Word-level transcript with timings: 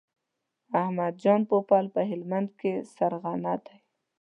احمد 0.81 1.13
جان 1.23 1.41
پوپل 1.49 1.85
په 1.95 2.01
هلمند 2.09 2.49
کې 2.59 2.71
سرغنه 2.95 3.53
دی. 3.65 3.77